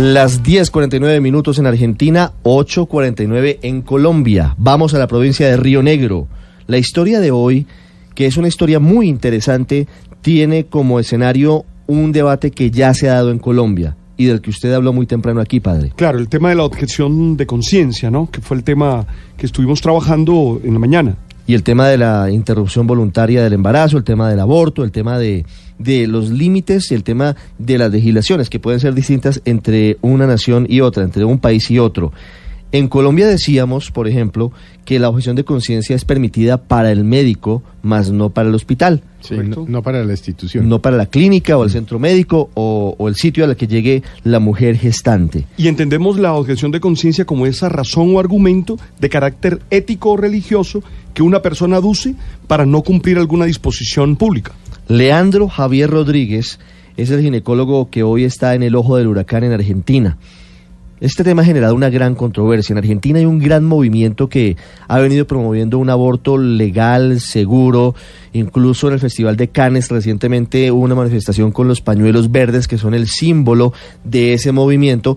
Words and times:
Las 0.00 0.42
10:49 0.42 1.20
minutos 1.20 1.58
en 1.58 1.66
Argentina, 1.66 2.32
8:49 2.42 3.58
en 3.60 3.82
Colombia. 3.82 4.54
Vamos 4.56 4.94
a 4.94 4.98
la 4.98 5.06
provincia 5.06 5.46
de 5.46 5.58
Río 5.58 5.82
Negro. 5.82 6.26
La 6.66 6.78
historia 6.78 7.20
de 7.20 7.30
hoy, 7.30 7.66
que 8.14 8.24
es 8.24 8.38
una 8.38 8.48
historia 8.48 8.80
muy 8.80 9.10
interesante, 9.10 9.86
tiene 10.22 10.64
como 10.64 11.00
escenario 11.00 11.66
un 11.86 12.12
debate 12.12 12.50
que 12.50 12.70
ya 12.70 12.94
se 12.94 13.10
ha 13.10 13.16
dado 13.16 13.30
en 13.30 13.38
Colombia 13.38 13.94
y 14.16 14.24
del 14.24 14.40
que 14.40 14.48
usted 14.48 14.72
habló 14.72 14.94
muy 14.94 15.04
temprano 15.04 15.42
aquí, 15.42 15.60
padre. 15.60 15.92
Claro, 15.96 16.18
el 16.18 16.30
tema 16.30 16.48
de 16.48 16.54
la 16.54 16.64
objeción 16.64 17.36
de 17.36 17.44
conciencia, 17.44 18.10
¿no? 18.10 18.30
Que 18.30 18.40
fue 18.40 18.56
el 18.56 18.64
tema 18.64 19.06
que 19.36 19.44
estuvimos 19.44 19.82
trabajando 19.82 20.62
en 20.64 20.72
la 20.72 20.78
mañana. 20.78 21.16
Y 21.46 21.52
el 21.52 21.62
tema 21.62 21.88
de 21.88 21.98
la 21.98 22.30
interrupción 22.30 22.86
voluntaria 22.86 23.42
del 23.42 23.52
embarazo, 23.52 23.98
el 23.98 24.04
tema 24.04 24.30
del 24.30 24.40
aborto, 24.40 24.82
el 24.82 24.92
tema 24.92 25.18
de, 25.18 25.44
de 25.80 26.06
los 26.06 26.30
límites 26.30 26.90
y 26.90 26.94
el 26.94 27.02
tema 27.02 27.34
de 27.58 27.78
las 27.78 27.90
legislaciones 27.90 28.48
que 28.48 28.60
pueden 28.60 28.78
ser 28.78 28.94
distintas 28.94 29.40
entre 29.44 29.96
una 30.02 30.26
nación 30.26 30.66
y 30.68 30.80
otra, 30.82 31.02
entre 31.02 31.24
un 31.24 31.38
país 31.38 31.70
y 31.70 31.78
otro. 31.78 32.12
En 32.72 32.86
Colombia 32.86 33.26
decíamos, 33.26 33.90
por 33.90 34.06
ejemplo, 34.06 34.52
que 34.84 35.00
la 35.00 35.08
objeción 35.08 35.34
de 35.34 35.44
conciencia 35.44 35.96
es 35.96 36.04
permitida 36.04 36.56
para 36.56 36.92
el 36.92 37.02
médico, 37.02 37.64
más 37.82 38.12
no 38.12 38.30
para 38.30 38.48
el 38.48 38.54
hospital. 38.54 39.02
Sí, 39.20 39.34
no, 39.34 39.64
no 39.66 39.82
para 39.82 40.04
la 40.04 40.12
institución. 40.12 40.68
No 40.68 40.80
para 40.80 40.96
la 40.96 41.06
clínica 41.06 41.58
o 41.58 41.64
el 41.64 41.70
centro 41.70 41.98
médico 41.98 42.48
o, 42.54 42.94
o 42.96 43.08
el 43.08 43.16
sitio 43.16 43.44
al 43.44 43.56
que 43.56 43.66
llegue 43.66 44.04
la 44.22 44.38
mujer 44.38 44.76
gestante. 44.76 45.46
Y 45.56 45.66
entendemos 45.66 46.16
la 46.16 46.34
objeción 46.34 46.70
de 46.70 46.78
conciencia 46.78 47.24
como 47.24 47.46
esa 47.46 47.68
razón 47.68 48.14
o 48.14 48.20
argumento 48.20 48.78
de 49.00 49.08
carácter 49.08 49.60
ético 49.70 50.10
o 50.10 50.16
religioso 50.16 50.80
que 51.12 51.24
una 51.24 51.42
persona 51.42 51.78
aduce 51.78 52.14
para 52.46 52.66
no 52.66 52.82
cumplir 52.82 53.18
alguna 53.18 53.46
disposición 53.46 54.14
pública. 54.14 54.52
Leandro 54.90 55.48
Javier 55.48 55.88
Rodríguez 55.88 56.58
es 56.96 57.10
el 57.10 57.22
ginecólogo 57.22 57.90
que 57.90 58.02
hoy 58.02 58.24
está 58.24 58.56
en 58.56 58.64
el 58.64 58.74
ojo 58.74 58.96
del 58.96 59.06
huracán 59.06 59.44
en 59.44 59.52
Argentina. 59.52 60.18
Este 61.00 61.22
tema 61.22 61.42
ha 61.42 61.44
generado 61.44 61.76
una 61.76 61.90
gran 61.90 62.16
controversia. 62.16 62.72
En 62.72 62.78
Argentina 62.78 63.20
hay 63.20 63.24
un 63.24 63.38
gran 63.38 63.64
movimiento 63.64 64.28
que 64.28 64.56
ha 64.88 64.98
venido 64.98 65.28
promoviendo 65.28 65.78
un 65.78 65.90
aborto 65.90 66.38
legal, 66.38 67.20
seguro. 67.20 67.94
Incluso 68.32 68.88
en 68.88 68.94
el 68.94 68.98
Festival 69.00 69.36
de 69.36 69.46
Cannes 69.46 69.88
recientemente 69.90 70.72
hubo 70.72 70.82
una 70.82 70.96
manifestación 70.96 71.52
con 71.52 71.68
los 71.68 71.80
pañuelos 71.80 72.32
verdes 72.32 72.66
que 72.66 72.76
son 72.76 72.92
el 72.92 73.06
símbolo 73.06 73.72
de 74.02 74.34
ese 74.34 74.50
movimiento 74.50 75.16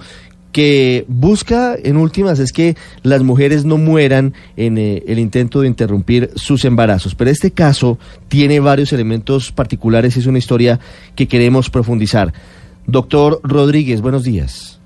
que 0.54 1.04
busca 1.10 1.76
en 1.76 1.98
últimas 1.98 2.40
es 2.40 2.54
que 2.54 2.78
las 3.02 3.24
mujeres 3.24 3.66
no 3.66 3.78
mueran 3.78 4.34
en 4.56 4.78
eh, 4.78 5.04
el 5.08 5.20
intento 5.20 5.60
de 5.60 5.68
interrumpir 5.68 6.30
sus 6.36 6.64
embarazos. 6.64 7.16
Pero 7.16 7.30
este 7.30 7.52
caso 7.52 7.98
tiene 8.30 8.62
varios 8.62 8.94
elementos 8.94 9.52
particulares 9.52 10.16
y 10.16 10.20
es 10.20 10.28
una 10.28 10.38
historia 10.38 10.80
que 11.16 11.28
queremos 11.28 11.70
profundizar. 11.70 12.32
Doctor 12.86 13.42
Rodríguez, 13.44 14.02
buenos 14.02 14.24
días. 14.24 14.80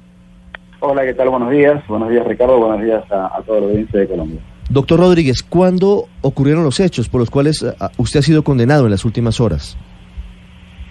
Hola, 0.79 1.05
¿qué 1.05 1.13
tal? 1.13 1.29
Buenos 1.29 1.51
días. 1.51 1.85
Buenos 1.87 2.09
días, 2.09 2.25
Ricardo. 2.25 2.57
Buenos 2.59 2.83
días 2.83 3.03
a, 3.11 3.37
a 3.37 3.43
toda 3.43 3.59
la 3.59 3.67
audiencia 3.67 3.99
de 3.99 4.07
Colombia. 4.07 4.39
Doctor 4.69 4.99
Rodríguez, 4.99 5.43
¿cuándo 5.43 6.07
ocurrieron 6.21 6.63
los 6.63 6.79
hechos 6.79 7.09
por 7.09 7.19
los 7.19 7.29
cuales 7.29 7.61
uh, 7.61 7.73
usted 7.97 8.19
ha 8.19 8.23
sido 8.23 8.43
condenado 8.43 8.85
en 8.85 8.91
las 8.91 9.05
últimas 9.05 9.39
horas? 9.39 9.77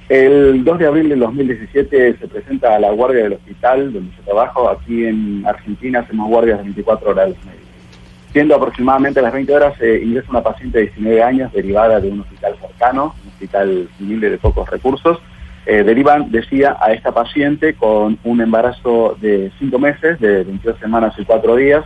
El 0.08 0.62
2 0.62 0.78
de 0.78 0.86
abril 0.86 1.08
del 1.08 1.18
2017 1.18 2.18
se 2.18 2.28
presenta 2.28 2.76
a 2.76 2.78
la 2.78 2.92
guardia 2.92 3.24
del 3.24 3.32
hospital 3.32 3.92
donde 3.92 4.14
yo 4.16 4.22
trabajo. 4.22 4.70
Aquí 4.70 5.04
en 5.04 5.44
Argentina 5.44 6.00
hacemos 6.00 6.28
guardias 6.28 6.58
de 6.58 6.64
24 6.64 7.10
horas. 7.10 7.30
Siendo 8.32 8.54
aproximadamente 8.54 9.18
a 9.18 9.24
las 9.24 9.32
20 9.32 9.52
horas, 9.52 9.74
eh, 9.80 10.00
ingresa 10.04 10.30
una 10.30 10.42
paciente 10.42 10.78
de 10.78 10.84
19 10.86 11.22
años 11.22 11.52
derivada 11.52 11.98
de 11.98 12.10
un 12.10 12.20
hospital 12.20 12.54
cercano, 12.60 13.14
un 13.24 13.28
hospital 13.30 13.88
humilde 13.98 14.30
de 14.30 14.38
pocos 14.38 14.70
recursos. 14.70 15.18
Eh, 15.64 15.82
derivan, 15.82 16.30
decía, 16.30 16.76
a 16.80 16.92
esta 16.92 17.12
paciente 17.12 17.74
con 17.74 18.16
un 18.22 18.40
embarazo 18.40 19.16
de 19.20 19.50
5 19.58 19.78
meses, 19.80 20.20
de 20.20 20.44
22 20.44 20.78
semanas 20.78 21.14
y 21.18 21.24
4 21.24 21.56
días, 21.56 21.84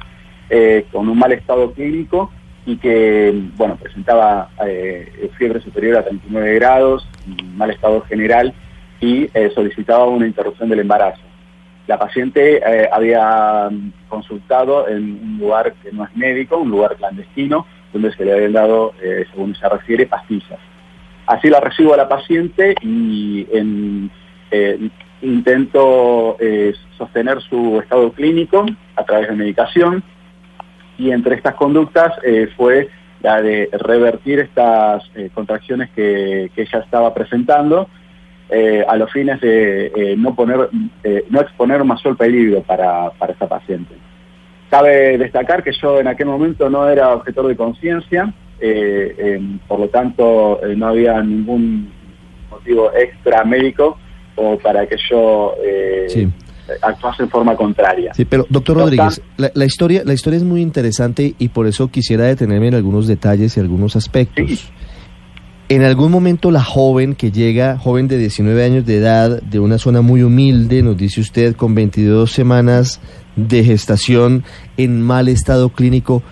eh, 0.51 0.85
con 0.93 1.09
un 1.09 1.19
mal 1.19 1.33
estado 1.33 1.73
clínico 1.73 2.31
y 2.67 2.77
que, 2.77 3.33
bueno, 3.57 3.77
presentaba 3.77 4.51
eh, 4.67 5.31
fiebre 5.39 5.61
superior 5.61 5.99
a 5.99 6.05
39 6.05 6.55
grados, 6.55 7.09
mal 7.55 7.71
estado 7.71 8.03
general 8.03 8.53
y 9.01 9.31
eh, 9.35 9.51
solicitaba 9.55 10.07
una 10.07 10.27
interrupción 10.27 10.69
del 10.69 10.81
embarazo. 10.81 11.23
La 11.91 11.99
paciente 11.99 12.59
eh, 12.65 12.89
había 12.93 13.69
consultado 14.09 14.87
en 14.87 15.21
un 15.25 15.39
lugar 15.41 15.75
que 15.83 15.91
no 15.91 16.05
es 16.05 16.17
médico, 16.17 16.59
un 16.59 16.71
lugar 16.71 16.95
clandestino, 16.95 17.67
donde 17.93 18.13
se 18.13 18.25
le 18.25 18.33
habían 18.33 18.53
dado, 18.53 18.95
eh, 19.03 19.25
según 19.33 19.57
se 19.57 19.69
refiere, 19.69 20.07
pastillas. 20.07 20.61
Así 21.27 21.49
la 21.49 21.59
recibo 21.59 21.93
a 21.93 21.97
la 21.97 22.09
paciente 22.09 22.77
y 22.81 23.45
en, 23.53 24.09
eh, 24.53 24.89
intento 25.23 26.37
sostener 26.97 27.41
su 27.41 27.81
estado 27.81 28.13
clínico 28.13 28.67
a 28.95 29.03
través 29.03 29.29
de 29.29 29.35
medicación 29.35 30.05
y 31.01 31.11
entre 31.13 31.35
estas 31.35 31.55
conductas 31.55 32.13
eh, 32.23 32.49
fue 32.57 32.89
la 33.23 33.41
de 33.41 33.71
revertir 33.73 34.39
estas 34.39 35.03
eh, 35.15 35.31
contracciones 35.33 35.89
que, 35.91 36.51
que, 36.55 36.63
ella 36.63 36.81
estaba 36.81 37.15
presentando 37.15 37.89
eh, 38.51 38.85
a 38.87 38.97
los 38.97 39.11
fines 39.11 39.41
de 39.41 40.15
no 40.19 40.35
poner 40.35 40.69
no 41.31 41.41
exponer 41.41 41.85
mayor 41.85 42.17
peligro 42.17 42.63
para, 42.63 43.11
para 43.11 43.33
esta 43.33 43.49
paciente. 43.49 43.95
Cabe 44.69 45.17
destacar 45.17 45.63
que 45.63 45.73
yo 45.73 46.01
en 46.01 46.09
aquel 46.09 46.27
momento 46.27 46.69
no 46.69 46.89
era 46.89 47.15
objetor 47.15 47.47
de 47.49 47.57
conciencia, 47.57 48.33
por 49.67 49.81
lo 49.81 49.89
tanto 49.89 50.61
no 50.77 50.87
había 50.87 51.23
ningún 51.23 51.91
motivo 52.51 52.91
extra 52.95 53.43
médico 53.45 53.99
o 54.37 54.59
para 54.59 54.87
que 54.87 54.97
yo 55.09 55.55
sí 56.09 56.29
actuase 56.83 57.23
en 57.23 57.31
forma 57.31 57.57
contraria. 57.57 58.15
Sí, 58.15 58.25
pero 58.25 58.47
doctor 58.49 58.77
Rodríguez, 58.77 59.23
la, 59.37 59.51
la, 59.55 59.65
historia, 59.65 60.03
la 60.05 60.13
historia 60.13 60.37
es 60.37 60.45
muy 60.45 60.61
interesante 60.61 61.35
y 61.39 61.49
por 61.49 61.67
eso 61.67 61.89
quisiera 61.89 62.25
detenerme 62.25 62.69
en 62.69 62.75
algunos 62.75 63.07
detalles 63.07 63.57
y 63.57 63.61
algunos 63.61 63.97
aspectos. 63.97 64.51
Sí. 64.51 64.69
En 65.71 65.85
algún 65.85 66.11
momento 66.11 66.51
la 66.51 66.65
joven 66.65 67.15
que 67.15 67.31
llega, 67.31 67.79
joven 67.79 68.09
de 68.09 68.19
19 68.19 68.65
años 68.65 68.87
de 68.87 68.97
edad, 68.97 69.41
de 69.41 69.61
una 69.61 69.79
zona 69.79 70.01
muy 70.01 70.25
humilde, 70.25 70.83
nos 70.83 70.97
dice 70.97 71.21
usted, 71.21 71.55
con 71.55 71.77
22 71.77 72.29
semanas 72.29 73.01
de 73.37 73.63
gestación 73.63 74.43
en 74.77 75.01
mal 75.01 75.29
estado 75.29 75.69
clínico, 75.69 76.25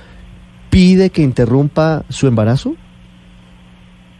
pide 0.71 1.11
que 1.11 1.23
interrumpa 1.23 2.03
su 2.09 2.27
embarazo? 2.27 2.75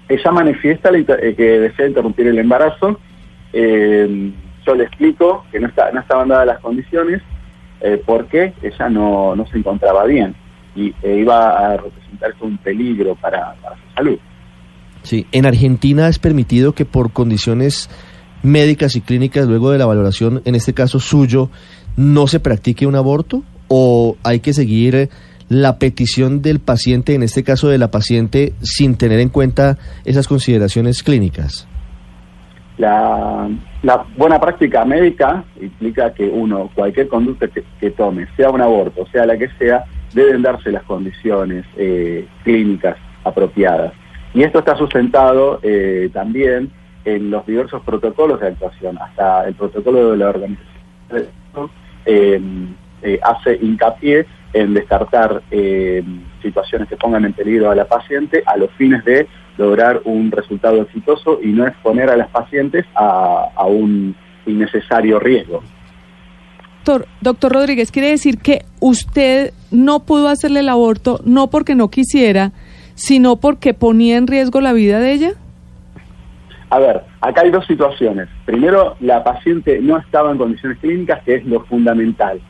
Ella 0.09 0.31
manifiesta 0.31 0.91
que 0.93 1.43
desea 1.43 1.89
interrumpir 1.89 2.29
el 2.29 2.39
embarazo. 2.39 3.01
Eh, 3.53 4.31
yo 4.69 4.75
le 4.75 4.85
explico 4.85 5.45
que 5.51 5.59
no, 5.59 5.69
está, 5.69 5.91
no 5.93 6.01
estaban 6.01 6.29
dadas 6.29 6.47
las 6.47 6.61
condiciones 6.61 7.23
eh, 7.81 8.03
porque 8.05 8.53
ella 8.63 8.89
no, 8.91 9.35
no, 9.35 9.47
se 9.47 9.59
encontraba 9.59 10.05
bien 10.05 10.35
y 10.77 10.95
eh, 11.03 11.19
iba 11.21 11.51
a 11.51 11.77
representarse 11.77 12.45
un 12.45 12.59
peligro 12.59 13.15
para, 13.17 13.55
para, 13.63 13.77
su 13.77 13.95
salud. 13.95 14.19
Sí, 15.03 15.27
en 15.33 15.47
Argentina 15.47 16.09
es 16.09 16.19
permitido 16.19 16.73
que 16.73 16.85
por 16.85 17.13
condiciones 17.13 17.89
médicas 18.43 18.95
y 18.95 19.01
clínicas, 19.01 19.47
luego 19.47 19.71
de 19.71 19.79
la 19.79 19.87
valoración, 19.87 20.43
en 20.45 20.55
este 20.55 20.75
caso 20.75 21.01
suyo, 21.01 21.51
no 21.97 22.27
se 22.27 22.41
practique 22.41 22.87
un 22.87 22.95
aborto 22.95 23.43
o 23.69 24.17
hay 24.23 24.41
que 24.41 24.53
seguir 24.53 25.09
la 25.49 25.79
petición 25.79 26.43
del 26.43 26.61
paciente, 26.61 27.15
en 27.15 27.23
este 27.23 27.43
caso 27.43 27.69
de 27.69 27.79
la 27.79 27.91
paciente, 27.91 28.53
sin 28.61 28.97
tener 28.97 29.19
en 29.21 29.31
cuenta 29.31 29.79
esas 30.05 30.29
consideraciones 30.29 31.03
clínicas. 31.03 31.67
La, 32.77 33.49
la, 33.83 34.05
buena 34.17 34.41
práctica 34.41 34.85
médica 34.85 35.45
implica 35.61 36.13
que 36.13 36.25
uno, 36.25 36.71
cualquier 36.75 37.09
conducta 37.09 37.49
que, 37.49 37.63
que, 37.81 37.91
tome, 37.91 38.27
sea 38.37 38.51
un 38.51 38.61
aborto, 38.61 39.07
sea 39.13 39.27
la 39.27 39.39
que 39.39 39.49
sea, 39.59 39.85
deben 40.15 40.43
darse 40.43 40.73
las 40.73 40.83
condiciones 40.85 41.65
eh, 41.77 42.27
clínicas 42.45 42.97
apropiadas. 43.25 43.93
Y 44.35 44.43
esto 44.43 44.61
está 44.61 44.77
sustentado 44.77 45.61
eh, 45.63 46.11
también 46.13 46.71
en 47.05 47.31
los 47.31 47.47
diversos 47.47 47.83
protocolos 47.83 48.41
de 48.41 48.49
actuación, 48.49 48.99
hasta 48.99 49.47
el 49.47 49.55
protocolo 49.55 50.11
de 50.11 50.17
la 50.17 50.29
organización 50.29 51.71
eh, 52.05 53.21
hace 53.23 53.59
hincapié 53.63 54.27
en 54.53 54.75
descartar 54.75 55.43
situaciones 56.43 56.89
que 56.89 56.97
pongan 56.97 57.25
en 57.25 57.33
peligro 57.33 57.71
a 57.71 57.75
la 57.75 57.85
paciente 57.85 58.43
a 58.47 58.57
los 58.57 58.71
fines 58.73 59.05
de 59.05 59.27
lograr 59.57 60.01
un 60.05 60.31
resultado 60.31 60.83
exitoso 60.83 61.41
y 61.43 61.49
no 61.49 61.67
exponer 61.67 62.09
a 62.11 62.17
las 62.17 62.29
pacientes 62.29 62.87
a, 62.95 63.49
a 63.55 63.67
un 63.67 64.15
innecesario 64.47 65.19
riesgo. 65.19 65.63
Doctor, 66.85 67.09
doctor 67.21 67.53
Rodríguez, 67.53 67.91
quiere 67.91 68.09
decir 68.09 68.39
que 68.39 68.65
usted 68.81 69.53
no 69.71 70.01
pudo 70.01 70.29
hacerle 70.29 70.61
el 70.61 70.69
aborto 70.71 71.21
no 71.25 71.51
porque 71.51 71.75
no 71.75 71.91
quisiera, 71.91 72.53
sino 72.95 73.37
porque 73.37 73.75
ponía 73.75 74.17
en 74.17 74.27
riesgo 74.27 74.61
la 74.61 74.73
vida 74.73 74.99
de 74.99 75.13
ella. 75.13 75.33
A 76.71 76.79
ver, 76.79 77.03
acá 77.21 77.43
hay 77.43 77.51
dos 77.51 77.67
situaciones. 77.67 78.29
Primero, 78.45 78.97
la 79.01 79.25
paciente 79.25 79.81
no 79.81 79.99
estaba 79.99 80.31
en 80.31 80.39
condiciones 80.39 80.79
clínicas, 80.79 81.23
que 81.25 81.37
es 81.37 81.45
lo 81.45 81.65
fundamental. 81.65 82.41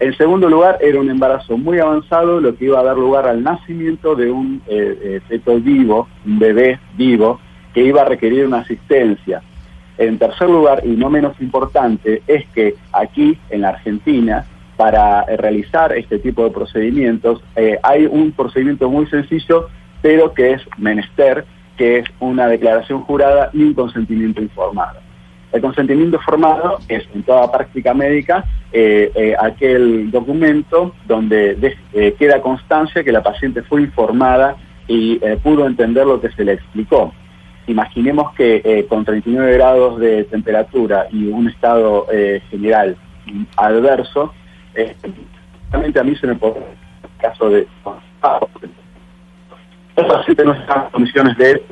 En 0.00 0.16
segundo 0.16 0.48
lugar, 0.48 0.78
era 0.80 0.98
un 0.98 1.10
embarazo 1.10 1.58
muy 1.58 1.78
avanzado, 1.78 2.40
lo 2.40 2.56
que 2.56 2.64
iba 2.64 2.80
a 2.80 2.82
dar 2.82 2.96
lugar 2.96 3.26
al 3.26 3.42
nacimiento 3.42 4.14
de 4.14 4.30
un 4.30 4.62
eh, 4.66 4.98
eh, 5.02 5.20
feto 5.28 5.60
vivo, 5.60 6.08
un 6.24 6.38
bebé 6.38 6.80
vivo, 6.96 7.38
que 7.74 7.84
iba 7.84 8.00
a 8.00 8.06
requerir 8.06 8.46
una 8.46 8.60
asistencia. 8.60 9.42
En 9.98 10.18
tercer 10.18 10.48
lugar, 10.48 10.80
y 10.86 10.88
no 10.88 11.10
menos 11.10 11.38
importante, 11.38 12.22
es 12.26 12.48
que 12.54 12.76
aquí, 12.94 13.36
en 13.50 13.60
la 13.60 13.68
Argentina, 13.68 14.46
para 14.78 15.24
eh, 15.24 15.36
realizar 15.36 15.94
este 15.94 16.18
tipo 16.18 16.44
de 16.44 16.50
procedimientos, 16.50 17.42
hay 17.82 18.06
un 18.06 18.32
procedimiento 18.32 18.88
muy 18.88 19.06
sencillo, 19.08 19.68
pero 20.00 20.32
que 20.32 20.52
es 20.52 20.62
menester, 20.78 21.44
que 21.76 21.98
es 21.98 22.06
una 22.20 22.46
declaración 22.46 23.02
jurada 23.02 23.50
y 23.52 23.64
un 23.64 23.74
consentimiento 23.74 24.40
informado. 24.40 25.09
El 25.52 25.60
consentimiento 25.60 26.16
informado 26.16 26.78
es, 26.88 27.04
en 27.14 27.22
toda 27.22 27.50
práctica 27.50 27.92
médica, 27.94 28.44
eh, 28.72 29.34
aquel 29.40 30.10
documento 30.10 30.94
donde 31.06 31.76
queda 32.18 32.40
constancia 32.40 33.02
que 33.02 33.12
la 33.12 33.22
paciente 33.22 33.62
fue 33.62 33.82
informada 33.82 34.56
y 34.86 35.18
pudo 35.42 35.66
entender 35.66 36.06
lo 36.06 36.20
que 36.20 36.30
se 36.32 36.44
le 36.44 36.52
explicó 36.54 37.12
imaginemos 37.70 38.34
que 38.34 38.60
eh, 38.64 38.86
con 38.88 39.04
39 39.04 39.52
grados 39.54 40.00
de 40.00 40.24
temperatura 40.24 41.06
y 41.10 41.28
un 41.28 41.48
estado 41.48 42.06
eh, 42.12 42.42
general 42.50 42.96
adverso, 43.56 44.34
eh, 44.74 44.96
realmente 45.70 46.00
a 46.00 46.04
mí 46.04 46.16
se 46.16 46.26
me 46.26 46.34
pone 46.34 46.58
el 46.58 47.20
caso 47.20 47.48
de... 47.50 47.66
El 49.96 50.06
paciente 50.06 50.44
no 50.44 50.52
está 50.54 50.84
en 50.84 50.90
condiciones 50.92 51.36
de... 51.36 51.62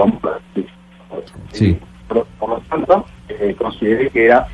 Sí. 1.52 1.78
Por 2.08 2.48
lo 2.48 2.60
tanto, 2.68 3.06
eh, 3.40 3.54
consideré 3.56 4.10
que 4.10 4.26
era 4.26 4.46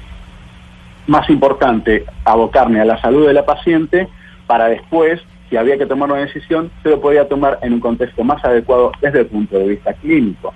más 1.07 1.29
importante 1.29 2.05
abocarme 2.25 2.81
a 2.81 2.85
la 2.85 3.01
salud 3.01 3.27
de 3.27 3.35
la 3.35 3.45
paciente 3.45 4.09
para 4.47 4.69
después, 4.69 5.21
si 5.49 5.57
había 5.57 5.79
que 5.79 5.87
tomar 5.87 6.11
una 6.11 6.21
decisión, 6.21 6.71
se 6.83 6.91
lo 6.91 7.01
podía 7.01 7.29
tomar 7.29 7.59
en 7.63 7.75
un 7.75 7.81
contexto 7.81 8.25
más 8.25 8.45
adecuado 8.45 8.93
desde 9.01 9.21
el 9.21 9.27
punto 9.27 9.59
de 9.59 9.69
vista 9.69 9.93
clínico. 9.95 10.53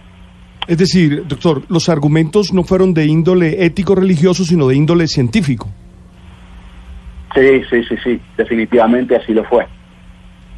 Es 0.67 0.77
decir, 0.77 1.27
doctor, 1.27 1.63
los 1.69 1.89
argumentos 1.89 2.53
no 2.53 2.63
fueron 2.63 2.93
de 2.93 3.07
índole 3.07 3.65
ético-religioso, 3.65 4.45
sino 4.45 4.69
de 4.69 4.77
índole 4.77 5.07
científico. 5.07 5.69
Sí, 7.35 7.63
sí, 7.71 7.83
sí, 7.85 7.97
sí, 8.03 8.21
definitivamente 8.37 9.17
así 9.17 9.33
lo 9.33 9.45
fue. 9.45 9.67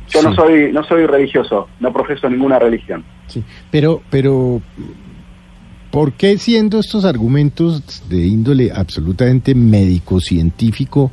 Yo 0.08 0.23
no 0.23 0.34
soy 0.34 0.73
no 0.73 0.82
soy 0.82 1.06
religioso, 1.06 1.69
no 1.78 1.93
profeso 1.93 2.28
ninguna 2.28 2.58
religión. 2.58 3.05
Sí, 3.28 3.44
pero, 3.70 4.02
pero, 4.11 4.61
¿por 5.90 6.12
qué 6.12 6.38
siendo 6.38 6.78
estos 6.78 7.04
argumentos 7.04 8.02
de 8.08 8.26
índole 8.26 8.70
absolutamente 8.75 9.54
médico-científico, 9.54 11.10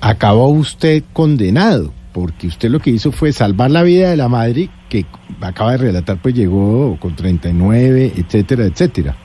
acabó 0.00 0.48
usted 0.48 1.02
condenado? 1.12 1.92
Porque 2.12 2.46
usted 2.46 2.70
lo 2.70 2.78
que 2.78 2.90
hizo 2.90 3.10
fue 3.10 3.32
salvar 3.32 3.70
la 3.70 3.82
vida 3.82 4.10
de 4.10 4.16
la 4.16 4.28
madre, 4.28 4.68
que 4.88 5.04
acaba 5.40 5.72
de 5.72 5.78
relatar, 5.78 6.18
pues 6.22 6.34
llegó 6.34 6.96
con 7.00 7.16
39, 7.16 8.12
etcétera, 8.16 8.64
etcétera. 8.66 9.16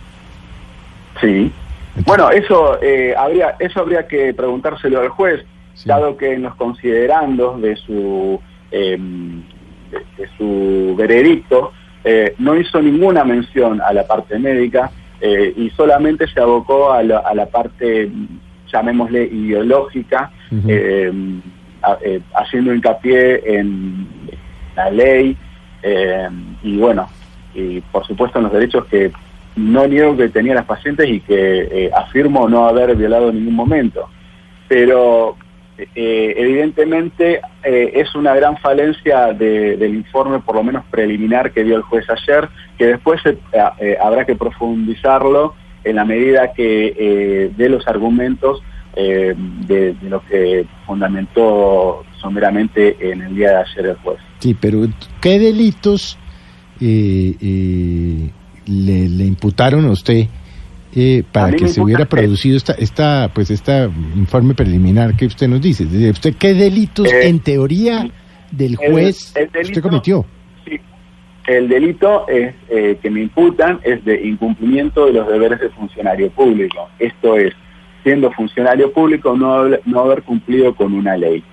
Sí. 1.21 1.51
Bueno, 2.06 2.31
eso 2.31 2.81
eh, 2.81 3.13
habría 3.18 3.56
eso 3.59 3.81
habría 3.81 4.07
que 4.07 4.33
preguntárselo 4.33 5.01
al 5.01 5.09
juez, 5.09 5.45
Sí. 5.74 5.88
dado 5.88 6.18
que 6.18 6.33
en 6.33 6.41
los 6.41 6.56
considerandos 6.56 7.62
de 7.62 7.75
su 7.77 8.39
eh, 8.71 8.97
de, 8.97 9.97
de 10.18 10.30
su 10.38 10.95
veredicto 10.97 11.71
eh, 12.11 12.33
no 12.45 12.51
hizo 12.59 12.77
ninguna 12.81 13.23
mención 13.23 13.81
a 13.81 13.91
la 13.94 14.03
parte 14.11 14.33
médica 14.39 14.89
eh, 15.21 15.53
y 15.63 15.69
solamente 15.71 16.23
se 16.27 16.39
abocó 16.39 16.91
a 16.91 17.03
la, 17.03 17.17
a 17.19 17.33
la 17.35 17.45
parte 17.57 18.09
llamémosle 18.71 19.21
ideológica, 19.25 20.31
eh, 20.67 21.11
a- 21.81 21.97
eh, 22.03 22.19
haciendo 22.35 22.73
hincapié 22.73 23.21
en 23.57 24.07
la 24.75 24.89
ley 25.01 25.35
eh, 25.83 26.27
y 26.63 26.77
bueno, 26.77 27.07
y 27.53 27.81
por 27.94 28.06
supuesto 28.06 28.38
en 28.39 28.44
los 28.45 28.53
derechos 28.53 28.85
que 28.85 29.12
no 29.55 29.88
niego 29.88 30.15
que 30.15 30.29
tenían 30.29 30.55
las 30.55 30.65
pacientes 30.65 31.07
y 31.09 31.19
que 31.19 31.39
eh, 31.71 31.91
afirmo 31.95 32.47
no 32.47 32.67
haber 32.67 32.95
violado 32.95 33.29
en 33.29 33.35
ningún 33.38 33.55
momento. 33.55 34.07
Pero 34.67 35.35
eh, 35.95 36.33
evidentemente 36.37 37.41
eh, 37.63 37.91
es 37.95 38.13
una 38.15 38.33
gran 38.35 38.57
falencia 38.57 39.33
de- 39.33 39.77
del 39.77 39.95
informe, 39.95 40.39
por 40.39 40.55
lo 40.55 40.63
menos 40.63 40.83
preliminar, 40.91 41.51
que 41.51 41.63
dio 41.63 41.75
el 41.77 41.81
juez 41.83 42.05
ayer, 42.09 42.49
que 42.77 42.85
después 42.87 43.21
eh, 43.25 43.37
eh, 43.79 43.97
habrá 44.01 44.25
que 44.25 44.35
profundizarlo 44.35 45.53
en 45.83 45.95
la 45.95 46.05
medida 46.05 46.51
que 46.53 47.51
dé 47.55 47.69
los 47.69 47.87
argumentos 47.87 48.61
de, 48.95 49.33
de 49.67 50.09
lo 50.09 50.21
que 50.25 50.65
fundamentó 50.85 52.03
someramente 52.19 52.97
en 52.99 53.21
el 53.21 53.35
día 53.35 53.51
de 53.51 53.55
ayer 53.57 53.85
el 53.85 53.95
juez. 53.97 54.17
Sí, 54.39 54.53
pero 54.59 54.85
¿qué 55.21 55.39
delitos 55.39 56.17
le, 56.81 58.29
le 59.09 59.25
imputaron 59.25 59.85
a 59.85 59.91
usted 59.91 60.27
eh, 60.95 61.24
para 61.31 61.51
que 61.56 61.68
se 61.68 61.81
hubiera 61.81 62.06
producido 62.06 62.57
esta, 62.57 62.74
esta, 62.74 63.30
pues 63.33 63.51
esta 63.51 63.89
informe 64.15 64.53
preliminar 64.56 65.15
que 65.15 65.25
usted 65.27 65.47
nos 65.47 65.62
dice? 65.62 65.86
¿Usted 66.09 66.36
qué 66.38 66.53
delitos 66.53 67.12
Eh, 67.12 67.27
en 67.30 67.39
teoría 67.39 68.09
del 68.51 68.77
el- 68.81 68.91
juez 68.91 69.33
el 69.36 69.44
usted 69.45 69.59
delito- 69.62 69.81
cometió? 69.81 70.25
Sí. 70.65 70.80
El 71.47 71.68
delito 71.69 72.27
es, 72.27 72.53
eh, 72.69 72.97
que 73.01 73.09
me 73.09 73.21
imputan 73.21 73.80
es 73.83 74.03
de 74.06 74.21
incumplimiento 74.27 75.06
de 75.06 75.13
los 75.13 75.27
deberes 75.27 75.59
de 75.59 75.69
funcionario 75.69 76.30
público. 76.31 76.89
Esto 77.00 77.38
es, 77.38 77.53
siendo 78.03 78.31
funcionario 78.31 78.91
público, 78.91 79.36
no, 79.36 79.68
no 79.86 80.00
haber 80.00 80.24
cumplido 80.24 80.74
con 80.75 80.94
una 80.94 81.18
ley. 81.18 81.44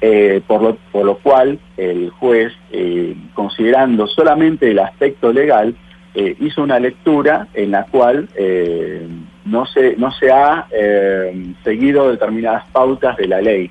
Eh, 0.00 0.42
por, 0.46 0.60
lo, 0.60 0.76
por 0.92 1.06
lo 1.06 1.16
cual, 1.18 1.58
el 1.78 2.10
juez, 2.10 2.52
eh, 2.72 3.16
considerando 3.32 4.06
solamente 4.06 4.70
el 4.70 4.78
aspecto 4.80 5.32
legal, 5.32 5.74
eh, 6.14 6.36
hizo 6.40 6.62
una 6.62 6.78
lectura 6.78 7.48
en 7.54 7.70
la 7.72 7.84
cual 7.86 8.28
eh, 8.36 9.06
no, 9.44 9.66
se, 9.66 9.96
no 9.96 10.10
se 10.12 10.30
ha 10.30 10.66
eh, 10.70 11.52
seguido 11.64 12.10
determinadas 12.10 12.64
pautas 12.72 13.16
de 13.16 13.26
la 13.28 13.40
ley. 13.40 13.70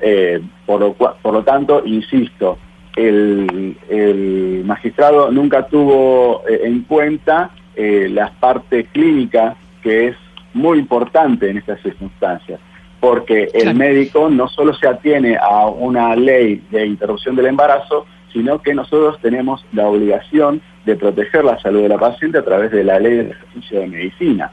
Eh, 0.00 0.40
por, 0.66 0.80
lo, 0.80 0.96
cua- 0.96 1.14
por 1.20 1.34
lo 1.34 1.42
tanto, 1.42 1.82
insisto, 1.84 2.58
el, 2.96 3.76
el 3.88 4.62
magistrado 4.64 5.30
nunca 5.30 5.66
tuvo 5.66 6.42
eh, 6.48 6.60
en 6.64 6.82
cuenta 6.82 7.50
eh, 7.76 8.08
la 8.10 8.30
parte 8.40 8.84
clínica, 8.84 9.56
que 9.82 10.08
es 10.08 10.16
muy 10.52 10.78
importante 10.78 11.48
en 11.48 11.58
estas 11.58 11.80
circunstancias, 11.82 12.58
porque 12.98 13.44
el 13.54 13.62
Claro. 13.62 13.78
médico 13.78 14.28
no 14.30 14.48
solo 14.48 14.74
se 14.74 14.86
atiene 14.88 15.36
a 15.36 15.66
una 15.66 16.14
ley 16.16 16.62
de 16.70 16.86
interrupción 16.86 17.36
del 17.36 17.46
embarazo, 17.46 18.06
sino 18.32 18.60
que 18.60 18.74
nosotros 18.74 19.18
tenemos 19.22 19.64
la 19.72 19.86
obligación 19.88 20.60
de 20.84 20.96
proteger 20.96 21.44
la 21.44 21.60
salud 21.60 21.82
de 21.82 21.88
la 21.88 21.98
paciente 21.98 22.38
a 22.38 22.44
través 22.44 22.70
de 22.70 22.84
la 22.84 22.98
ley 22.98 23.16
del 23.16 23.30
ejercicio 23.30 23.80
de 23.80 23.86
medicina. 23.86 24.50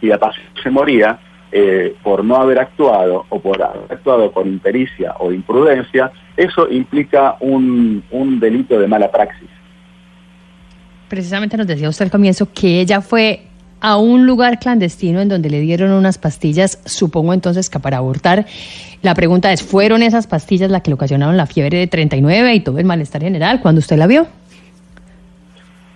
Si 0.00 0.06
la 0.06 0.18
paciente 0.18 0.60
se 0.62 0.70
moría 0.70 1.18
eh, 1.52 1.94
por 2.02 2.24
no 2.24 2.36
haber 2.36 2.58
actuado 2.58 3.24
o 3.28 3.40
por 3.40 3.62
haber 3.62 3.90
actuado 3.90 4.32
con 4.32 4.48
impericia 4.48 5.14
o 5.18 5.32
imprudencia, 5.32 6.10
eso 6.36 6.68
implica 6.70 7.36
un, 7.40 8.02
un 8.10 8.40
delito 8.40 8.78
de 8.78 8.86
mala 8.86 9.10
praxis. 9.10 9.48
Precisamente 11.08 11.56
nos 11.56 11.66
decía 11.66 11.88
usted 11.88 12.06
al 12.06 12.10
comienzo 12.10 12.52
que 12.52 12.80
ella 12.80 13.00
fue 13.00 13.42
a 13.80 13.96
un 13.98 14.26
lugar 14.26 14.58
clandestino 14.58 15.20
en 15.20 15.28
donde 15.28 15.50
le 15.50 15.60
dieron 15.60 15.92
unas 15.92 16.18
pastillas, 16.18 16.80
supongo 16.84 17.32
entonces 17.32 17.70
que 17.70 17.78
para 17.78 17.98
abortar. 17.98 18.46
La 19.02 19.14
pregunta 19.14 19.52
es, 19.52 19.62
¿fueron 19.62 20.02
esas 20.02 20.26
pastillas 20.26 20.70
las 20.70 20.82
que 20.82 20.90
le 20.90 20.94
ocasionaron 20.94 21.36
la 21.36 21.46
fiebre 21.46 21.78
de 21.78 21.86
39 21.86 22.54
y 22.54 22.60
todo 22.60 22.78
el 22.78 22.84
malestar 22.84 23.22
general 23.22 23.60
cuando 23.60 23.78
usted 23.78 23.96
la 23.96 24.06
vio? 24.06 24.26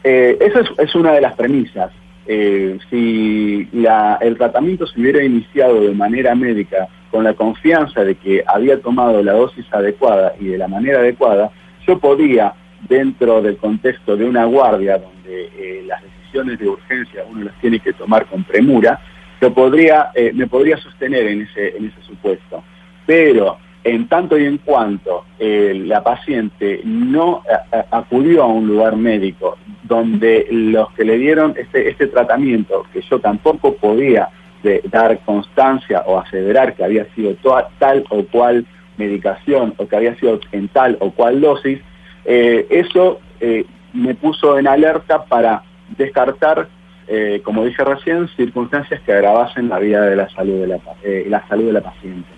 Eh, 0.04 0.38
esa 0.40 0.60
es, 0.60 0.68
es 0.78 0.94
una 0.94 1.12
de 1.12 1.20
las 1.20 1.34
premisas. 1.34 1.90
Eh, 2.26 2.78
si 2.90 3.68
la- 3.72 4.18
el 4.20 4.36
tratamiento 4.36 4.86
se 4.86 5.00
hubiera 5.00 5.22
iniciado 5.24 5.80
de 5.80 5.92
manera 5.94 6.34
médica 6.34 6.88
con 7.10 7.24
la 7.24 7.34
confianza 7.34 8.04
de 8.04 8.14
que 8.14 8.44
había 8.46 8.80
tomado 8.80 9.22
la 9.22 9.32
dosis 9.32 9.66
adecuada 9.72 10.34
y 10.40 10.46
de 10.46 10.58
la 10.58 10.68
manera 10.68 11.00
adecuada, 11.00 11.50
yo 11.86 11.98
podía, 11.98 12.54
dentro 12.88 13.42
del 13.42 13.56
contexto 13.56 14.16
de 14.16 14.24
una 14.24 14.44
guardia 14.44 14.98
donde 14.98 15.50
eh, 15.58 15.82
las 15.86 16.02
decisiones 16.02 16.58
de 16.58 16.68
urgencia 16.68 17.24
uno 17.28 17.44
las 17.44 17.60
tiene 17.60 17.80
que 17.80 17.92
tomar 17.92 18.26
con 18.26 18.44
premura, 18.44 19.00
yo 19.40 19.52
podría, 19.52 20.10
eh, 20.14 20.30
me 20.34 20.46
podría 20.46 20.76
sostener 20.76 21.26
en 21.26 21.42
ese, 21.42 21.76
en 21.76 21.86
ese 21.86 22.02
supuesto. 22.02 22.62
Pero 23.06 23.58
en 23.84 24.08
tanto 24.08 24.38
y 24.38 24.44
en 24.44 24.58
cuanto 24.58 25.24
eh, 25.38 25.72
la 25.86 26.02
paciente 26.02 26.80
no 26.84 27.42
a- 27.72 27.76
a- 27.78 27.98
acudió 27.98 28.42
a 28.42 28.46
un 28.46 28.66
lugar 28.66 28.96
médico 28.96 29.56
donde 29.84 30.46
los 30.50 30.90
que 30.92 31.04
le 31.04 31.16
dieron 31.18 31.54
este, 31.56 31.88
este 31.88 32.06
tratamiento, 32.08 32.84
que 32.92 33.00
yo 33.02 33.18
tampoco 33.20 33.74
podía 33.76 34.28
de 34.62 34.82
dar 34.90 35.18
constancia 35.20 36.02
o 36.06 36.18
aseverar 36.18 36.74
que 36.74 36.84
había 36.84 37.06
sido 37.14 37.34
toa- 37.36 37.70
tal 37.78 38.04
o 38.10 38.22
cual 38.24 38.66
medicación 38.98 39.72
o 39.78 39.88
que 39.88 39.96
había 39.96 40.14
sido 40.16 40.38
en 40.52 40.68
tal 40.68 40.98
o 41.00 41.10
cual 41.12 41.40
dosis, 41.40 41.80
eh, 42.26 42.66
eso 42.68 43.20
eh, 43.40 43.64
me 43.94 44.14
puso 44.14 44.58
en 44.58 44.68
alerta 44.68 45.24
para 45.24 45.62
descartar, 45.96 46.68
eh, 47.08 47.40
como 47.42 47.64
dije 47.64 47.82
recién, 47.82 48.28
circunstancias 48.36 49.00
que 49.00 49.12
agravasen 49.12 49.70
la 49.70 49.78
vida 49.78 50.02
de 50.02 50.16
la 50.16 50.28
salud 50.28 50.60
de 50.60 50.66
la, 50.66 50.78
eh, 51.02 51.24
la 51.28 51.48
salud 51.48 51.66
de 51.68 51.72
la 51.72 51.80
paciente. 51.80 52.28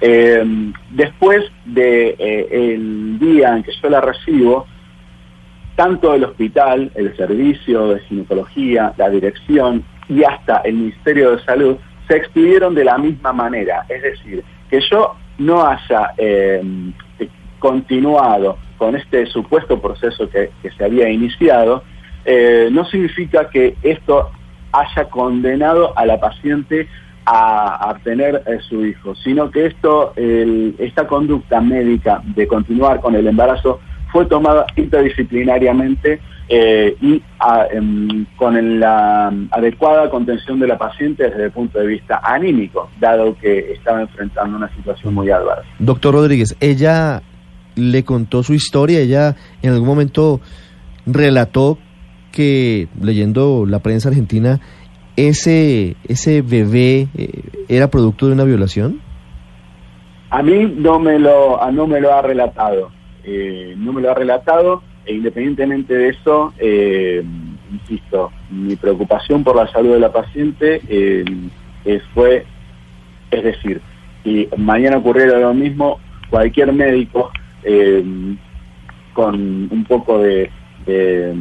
Eh, 0.00 0.72
después 0.90 1.44
de 1.64 2.16
eh, 2.18 2.78
día 3.18 3.56
en 3.56 3.62
que 3.62 3.72
yo 3.82 3.88
la 3.88 4.00
recibo, 4.00 4.66
tanto 5.76 6.14
el 6.14 6.24
hospital, 6.24 6.90
el 6.94 7.16
servicio 7.16 7.88
de 7.88 8.00
ginecología, 8.00 8.92
la 8.96 9.10
dirección 9.10 9.84
y 10.08 10.22
hasta 10.22 10.58
el 10.58 10.74
Ministerio 10.74 11.36
de 11.36 11.44
Salud 11.44 11.76
se 12.08 12.16
expidieron 12.16 12.74
de 12.74 12.84
la 12.84 12.98
misma 12.98 13.32
manera. 13.32 13.86
Es 13.88 14.02
decir, 14.02 14.44
que 14.70 14.80
yo 14.90 15.16
no 15.38 15.66
haya 15.66 16.12
eh, 16.16 16.62
continuado 17.58 18.58
con 18.76 18.94
este 18.94 19.26
supuesto 19.26 19.80
proceso 19.80 20.28
que, 20.28 20.50
que 20.62 20.70
se 20.70 20.84
había 20.84 21.08
iniciado, 21.08 21.82
eh, 22.24 22.68
no 22.70 22.84
significa 22.86 23.48
que 23.50 23.76
esto 23.82 24.30
haya 24.72 25.04
condenado 25.08 25.96
a 25.96 26.06
la 26.06 26.18
paciente 26.18 26.88
a, 27.26 27.94
tener 28.04 28.42
eh, 28.46 28.58
su 28.68 28.84
hijo, 28.84 29.14
sino 29.14 29.50
que 29.50 29.66
esto, 29.66 30.12
el- 30.16 30.74
esta 30.78 31.06
conducta 31.06 31.60
médica 31.60 32.22
de 32.36 32.46
continuar 32.46 33.00
con 33.00 33.14
el 33.14 33.26
embarazo 33.26 33.80
fue 34.12 34.26
tomada 34.26 34.66
interdisciplinariamente 34.76 36.20
eh, 36.48 36.94
y 37.00 37.22
a- 37.40 37.66
em, 37.72 38.26
con 38.36 38.78
la 38.78 39.32
adecuada 39.50 40.10
contención 40.10 40.60
de 40.60 40.66
la 40.66 40.76
paciente 40.76 41.24
desde 41.30 41.44
el 41.46 41.50
punto 41.50 41.78
de 41.78 41.86
vista 41.86 42.20
anímico, 42.22 42.90
dado 43.00 43.34
que 43.38 43.72
estaba 43.72 44.02
enfrentando 44.02 44.56
una 44.56 44.68
situación 44.76 45.14
muy 45.14 45.30
adversa. 45.30 45.64
Doctor 45.78 46.14
Rodríguez, 46.14 46.54
ella 46.60 47.22
le 47.76 48.04
contó 48.04 48.42
su 48.42 48.52
historia, 48.52 49.00
ella 49.00 49.34
en 49.62 49.72
algún 49.72 49.88
momento 49.88 50.40
relató 51.06 51.78
que, 52.30 52.88
leyendo 53.00 53.64
la 53.66 53.78
prensa 53.78 54.08
argentina, 54.10 54.60
ese, 55.16 55.96
ese 56.08 56.42
bebé 56.42 57.08
eh, 57.16 57.42
era 57.68 57.88
producto 57.88 58.26
de 58.26 58.32
una 58.32 58.44
violación. 58.44 59.00
A 60.30 60.42
mí 60.42 60.72
no 60.76 60.98
me 60.98 61.18
lo, 61.18 61.62
a- 61.62 61.70
no 61.70 61.86
me 61.86 62.00
lo 62.00 62.12
ha 62.12 62.22
relatado, 62.22 62.90
eh, 63.24 63.74
no 63.76 63.92
me 63.92 64.00
lo 64.02 64.10
ha 64.10 64.14
relatado, 64.14 64.82
e 65.06 65.14
independientemente 65.14 65.94
de 65.94 66.08
eso, 66.08 66.52
eh, 66.58 67.22
insisto, 67.72 68.32
mi 68.50 68.74
preocupación 68.76 69.44
por 69.44 69.54
la 69.56 69.70
salud 69.70 69.92
de 69.92 70.00
la 70.00 70.12
paciente 70.12 70.80
eh, 70.88 71.24
eh, 71.84 72.00
fue, 72.14 72.44
es 73.30 73.44
decir, 73.44 73.80
si 74.24 74.48
mañana 74.56 74.96
ocurriera 74.96 75.38
lo 75.38 75.54
mismo, 75.54 76.00
cualquier 76.30 76.72
médico 76.72 77.30
con 79.12 79.34
un 79.70 79.84
poco 79.88 80.18
de, 80.18 80.50
de, 80.86 81.34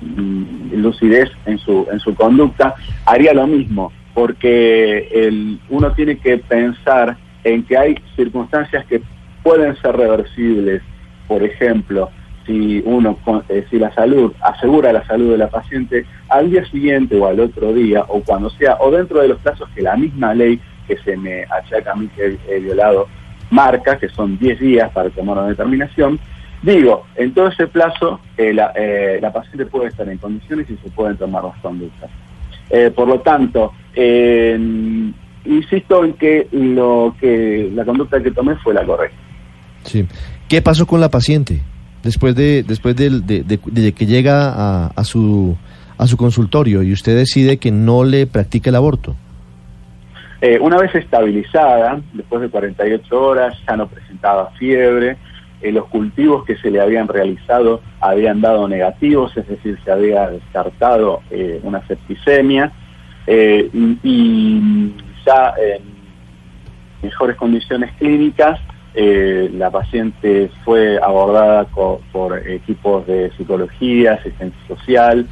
lucidez 0.00 1.30
en 1.46 1.58
su, 1.58 1.86
en 1.90 2.00
su 2.00 2.14
conducta, 2.14 2.74
haría 3.06 3.32
lo 3.34 3.46
mismo, 3.46 3.92
porque 4.12 5.08
el, 5.12 5.60
uno 5.68 5.92
tiene 5.92 6.18
que 6.18 6.38
pensar 6.38 7.16
en 7.42 7.64
que 7.64 7.76
hay 7.76 7.94
circunstancias 8.16 8.84
que 8.86 9.02
pueden 9.42 9.76
ser 9.76 9.96
reversibles, 9.96 10.82
por 11.28 11.42
ejemplo, 11.42 12.10
si 12.46 12.82
uno, 12.84 13.18
eh, 13.48 13.64
si 13.70 13.78
la 13.78 13.92
salud 13.94 14.32
asegura 14.40 14.92
la 14.92 15.04
salud 15.06 15.30
de 15.32 15.38
la 15.38 15.48
paciente 15.48 16.04
al 16.28 16.50
día 16.50 16.64
siguiente 16.66 17.16
o 17.18 17.26
al 17.26 17.40
otro 17.40 17.72
día 17.72 18.04
o 18.08 18.20
cuando 18.20 18.50
sea, 18.50 18.76
o 18.80 18.90
dentro 18.90 19.20
de 19.20 19.28
los 19.28 19.38
plazos 19.38 19.68
que 19.74 19.82
la 19.82 19.96
misma 19.96 20.34
ley 20.34 20.60
que 20.86 20.96
se 20.98 21.16
me 21.16 21.44
achaca 21.44 21.92
a 21.92 21.94
mí 21.94 22.08
que 22.08 22.36
he 22.48 22.60
violado 22.60 23.08
marca, 23.50 23.98
que 23.98 24.08
son 24.08 24.38
10 24.38 24.60
días 24.60 24.90
para 24.92 25.10
tomar 25.10 25.38
una 25.38 25.48
determinación, 25.48 26.18
digo, 26.64 27.04
en 27.16 27.32
todo 27.34 27.48
ese 27.48 27.66
plazo 27.66 28.20
eh, 28.36 28.52
la, 28.52 28.72
eh, 28.74 29.18
la 29.20 29.32
paciente 29.32 29.66
puede 29.66 29.88
estar 29.88 30.08
en 30.08 30.18
condiciones 30.18 30.68
y 30.70 30.76
se 30.76 30.90
pueden 30.90 31.16
tomar 31.16 31.44
las 31.44 31.56
conductas. 31.58 32.10
Eh, 32.70 32.90
por 32.94 33.06
lo 33.08 33.20
tanto, 33.20 33.72
eh, 33.94 34.58
insisto 35.44 36.04
en 36.04 36.14
que 36.14 36.48
lo 36.52 37.14
que 37.20 37.70
la 37.74 37.84
conducta 37.84 38.22
que 38.22 38.30
tomé 38.30 38.56
fue 38.56 38.72
la 38.74 38.84
correcta. 38.84 39.16
Sí. 39.84 40.06
¿Qué 40.48 40.62
pasó 40.62 40.86
con 40.86 41.00
la 41.00 41.10
paciente 41.10 41.60
después 42.02 42.34
de 42.34 42.62
después 42.62 42.96
del- 42.96 43.26
de, 43.26 43.42
de- 43.42 43.60
de 43.64 43.92
que 43.92 44.06
llega 44.06 44.48
a, 44.48 44.86
a 44.88 45.04
su 45.04 45.56
a 45.98 46.06
su 46.06 46.16
consultorio 46.16 46.82
y 46.82 46.92
usted 46.92 47.16
decide 47.16 47.58
que 47.58 47.70
no 47.70 48.04
le 48.04 48.26
practica 48.26 48.70
el 48.70 48.76
aborto? 48.76 49.14
Eh, 50.40 50.58
una 50.60 50.76
vez 50.78 50.94
estabilizada, 50.94 52.00
después 52.12 52.42
de 52.42 52.48
48 52.50 53.20
horas, 53.22 53.54
ya 53.66 53.76
no 53.76 53.86
presentaba 53.88 54.50
fiebre, 54.58 55.16
eh, 55.64 55.72
los 55.72 55.86
cultivos 55.86 56.44
que 56.44 56.58
se 56.58 56.70
le 56.70 56.78
habían 56.78 57.08
realizado 57.08 57.80
habían 57.98 58.42
dado 58.42 58.68
negativos, 58.68 59.34
es 59.34 59.48
decir, 59.48 59.78
se 59.82 59.90
había 59.90 60.28
descartado 60.28 61.22
eh, 61.30 61.58
una 61.62 61.84
septicemia, 61.86 62.70
eh, 63.26 63.70
y, 63.72 64.92
ya 65.24 65.54
en 65.56 65.82
mejores 67.02 67.36
condiciones 67.36 67.92
clínicas, 67.98 68.60
eh, 68.94 69.48
la 69.54 69.70
paciente 69.70 70.50
fue 70.66 70.98
abordada 71.02 71.64
por 71.64 72.46
equipos 72.46 73.06
de 73.06 73.32
psicología, 73.38 74.12
asistencia 74.12 74.60
social, 74.68 75.26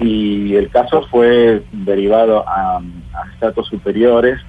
y 0.00 0.54
el 0.54 0.70
caso 0.70 1.02
fue 1.10 1.62
derivado 1.72 2.44
a, 2.48 2.76
a 2.78 3.32
estratos 3.32 3.66
superiores, 3.66 4.40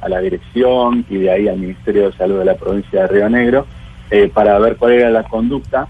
a 0.00 0.08
la 0.08 0.20
dirección 0.20 1.04
y 1.08 1.18
de 1.18 1.30
ahí 1.30 1.48
al 1.48 1.58
Ministerio 1.58 2.10
de 2.10 2.16
Salud 2.16 2.38
de 2.38 2.44
la 2.46 2.54
provincia 2.54 3.02
de 3.02 3.08
Río 3.08 3.28
Negro, 3.28 3.66
eh, 4.10 4.28
para 4.32 4.58
ver 4.58 4.76
cuál 4.76 4.92
era 4.92 5.10
la 5.10 5.22
conducta. 5.24 5.88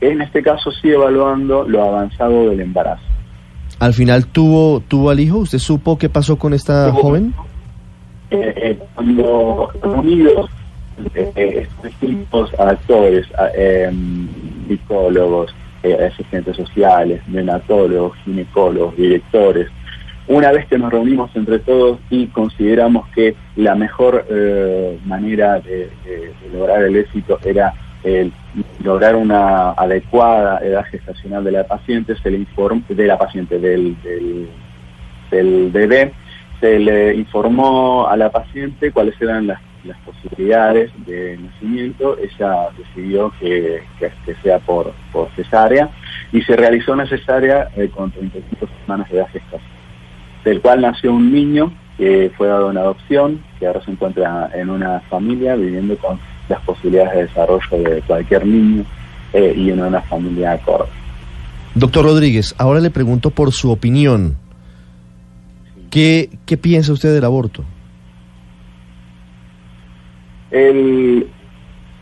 En 0.00 0.22
este 0.22 0.42
caso 0.42 0.70
sí 0.72 0.88
evaluando 0.90 1.64
lo 1.68 1.82
avanzado 1.82 2.48
del 2.50 2.60
embarazo. 2.60 3.02
Al 3.78 3.94
final 3.94 4.26
tuvo 4.26 4.80
tuvo 4.80 5.10
al 5.10 5.20
hijo. 5.20 5.38
¿Usted 5.38 5.58
supo 5.58 5.98
qué 5.98 6.08
pasó 6.08 6.36
con 6.38 6.52
esta 6.54 6.90
joven? 6.92 7.34
Eh, 8.30 8.54
eh, 8.56 8.78
cuando 8.94 9.70
unidos 9.82 10.50
eh, 11.14 11.32
eh, 11.34 11.68
equipos 11.84 12.50
actores, 12.58 13.26
a- 13.38 13.48
em, 13.56 14.28
psicólogos, 14.68 15.54
eh, 15.82 16.10
asistentes 16.12 16.56
sociales, 16.56 17.20
neonatólogos, 17.26 18.16
ginecólogos, 18.24 18.96
directores, 18.96 19.68
una 20.30 20.52
vez 20.52 20.66
que 20.66 20.78
nos 20.78 20.92
reunimos 20.92 21.34
entre 21.34 21.58
todos 21.58 21.98
y 22.08 22.28
consideramos 22.28 23.08
que 23.08 23.34
la 23.56 23.74
mejor 23.74 24.24
eh, 24.30 24.96
manera 25.04 25.58
de, 25.58 25.90
lograr 26.52 26.84
el 26.84 26.96
éxito 26.96 27.40
era 27.44 27.74
lograr 28.82 29.16
una 29.16 29.72
adecuada 29.72 30.60
edad 30.60 30.84
gestacional 30.84 31.42
de 31.44 31.50
la 31.50 31.64
paciente, 31.64 32.14
se 32.16 32.30
le 32.30 32.38
inform 32.38 32.84
de 32.88 33.06
la 33.06 33.18
paciente, 33.18 33.58
del, 33.58 33.96
bebé, 35.72 36.12
se 36.60 36.78
le 36.78 37.14
informó 37.16 38.06
a 38.06 38.16
la 38.16 38.30
paciente 38.30 38.92
cuáles 38.92 39.20
eran 39.20 39.48
las, 39.48 39.60
posibilidades 40.04 40.92
de 41.06 41.38
nacimiento, 41.38 42.16
ella 42.18 42.68
decidió 42.78 43.32
que, 43.40 43.82
que- 43.98 44.34
sea 44.42 44.58
por, 44.60 44.92
por 45.10 45.28
cesárea 45.30 45.90
y 46.32 46.42
se 46.42 46.54
realizó 46.54 46.92
una 46.92 47.06
cesárea 47.06 47.68
eh, 47.76 47.88
con 47.88 48.10
35 48.10 48.68
semanas 48.84 49.10
de 49.10 49.16
edad 49.16 49.28
gestacional, 49.28 49.79
del 50.44 50.60
cual 50.60 50.80
nació 50.80 51.12
un 51.12 51.32
niño 51.32 51.72
que 51.96 52.30
fue 52.36 52.48
dado 52.48 52.70
en 52.70 52.78
adopción, 52.78 53.40
que 53.58 53.66
ahora 53.66 53.84
se 53.84 53.90
encuentra 53.90 54.50
en 54.54 54.70
una 54.70 55.00
familia 55.10 55.54
viviendo 55.54 55.96
con 55.98 56.18
las 56.48 56.60
posibilidades 56.62 57.14
de 57.14 57.22
desarrollo 57.26 57.90
de 57.90 58.02
cualquier 58.02 58.46
niño 58.46 58.84
eh, 59.32 59.54
y 59.56 59.70
en 59.70 59.80
una 59.82 60.00
familia 60.02 60.52
acorde. 60.52 60.88
Doctor 61.74 62.04
Rodríguez, 62.04 62.54
ahora 62.58 62.80
le 62.80 62.90
pregunto 62.90 63.30
por 63.30 63.52
su 63.52 63.70
opinión. 63.70 64.36
¿Qué, 65.90 66.30
qué 66.46 66.56
piensa 66.56 66.92
usted 66.92 67.12
del 67.12 67.24
aborto? 67.24 67.64
El, 70.50 71.28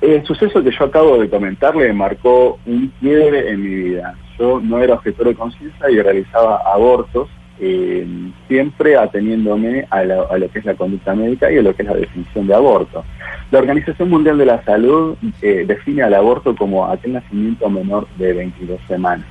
el 0.00 0.24
suceso 0.24 0.62
que 0.62 0.70
yo 0.70 0.84
acabo 0.84 1.18
de 1.18 1.28
comentarle 1.28 1.92
marcó 1.92 2.58
un 2.66 2.92
quiebre 3.00 3.50
en 3.50 3.62
mi 3.62 3.74
vida. 3.90 4.14
Yo 4.38 4.60
no 4.60 4.78
era 4.78 4.94
objetor 4.94 5.26
de 5.28 5.34
conciencia 5.34 5.90
y 5.90 6.00
realizaba 6.00 6.62
abortos, 6.72 7.28
eh, 7.60 8.06
siempre 8.46 8.96
ateniéndome 8.96 9.86
a, 9.90 10.04
la- 10.04 10.22
a 10.30 10.38
lo 10.38 10.48
que 10.50 10.58
es 10.60 10.64
la 10.64 10.74
conducta 10.74 11.14
médica 11.14 11.50
y 11.50 11.58
a 11.58 11.62
lo 11.62 11.74
que 11.74 11.82
es 11.82 11.88
la 11.88 11.94
definición 11.94 12.46
de 12.46 12.54
aborto. 12.54 13.04
La 13.50 13.58
Organización 13.58 14.10
Mundial 14.10 14.38
de 14.38 14.46
la 14.46 14.62
Salud 14.64 15.16
eh, 15.42 15.64
define 15.66 16.02
al 16.02 16.14
aborto 16.14 16.54
como 16.54 16.86
aquel 16.86 17.14
nacimiento 17.14 17.68
menor 17.70 18.06
de 18.16 18.32
22 18.32 18.80
semanas, 18.86 19.26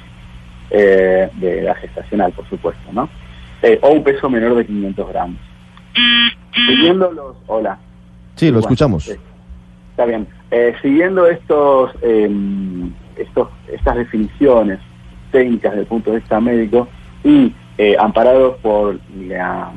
eh, 0.72 1.30
de 1.36 1.60
edad 1.60 1.76
gestacional, 1.78 2.32
por 2.34 2.48
supuesto, 2.50 2.82
¿no? 2.92 3.08
Eh, 3.62 3.80
o 3.82 3.90
un 3.90 4.04
peso 4.04 4.30
menor 4.30 4.56
de 4.56 4.66
500 4.66 5.10
gramos. 5.10 5.38
Siguiendo 6.68 7.12
los... 7.12 7.36
Hola. 7.48 7.78
Sí, 8.36 8.48
lo 8.48 8.54
Bueno, 8.54 8.60
escuchamos. 8.62 9.04
sí. 9.04 9.14
Está 9.92 10.06
bien. 10.06 10.28
Eh, 10.52 10.74
siguiendo 10.82 11.26
estos, 11.28 11.92
eh, 12.02 12.30
estos, 13.18 13.50
estas 13.72 13.96
definiciones 13.96 14.80
técnicas 15.32 15.72
desde 15.72 15.82
el 15.82 15.88
punto 15.88 16.12
de 16.12 16.18
vista 16.20 16.40
médico 16.40 16.88
y 17.24 17.52
eh, 17.78 17.96
amparados 18.00 18.58
por 18.58 19.00
la 19.16 19.72